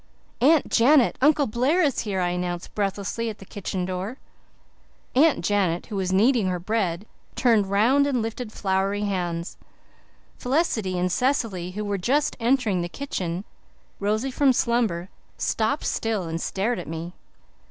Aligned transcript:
"Aunt 0.41 0.71
Janet, 0.71 1.15
Uncle 1.21 1.45
Blair 1.45 1.83
is 1.83 1.99
here," 1.99 2.21
I 2.21 2.29
announced 2.29 2.73
breathlessly 2.73 3.29
at 3.29 3.37
the 3.37 3.45
kitchen 3.45 3.85
door. 3.85 4.17
Aunt 5.13 5.45
Janet, 5.45 5.85
who 5.85 5.95
was 5.95 6.11
kneading 6.11 6.47
her 6.47 6.57
bread, 6.57 7.05
turned 7.35 7.67
round 7.69 8.07
and 8.07 8.19
lifted 8.19 8.51
floury 8.51 9.03
hands. 9.03 9.57
Felicity 10.39 10.97
and 10.97 11.11
Cecily, 11.11 11.69
who 11.73 11.85
were 11.85 11.99
just 11.99 12.35
entering 12.39 12.81
the 12.81 12.89
kitchen, 12.89 13.43
rosy 13.99 14.31
from 14.31 14.53
slumber, 14.53 15.09
stopped 15.37 15.85
still 15.85 16.23
and 16.23 16.41
stared 16.41 16.79
at 16.79 16.87
me. 16.87 17.13